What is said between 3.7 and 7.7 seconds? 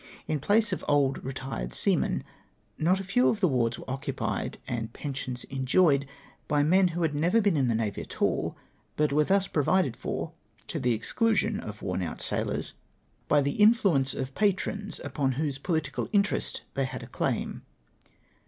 were occupied, and pensions enjoyed, l)y men who had never been in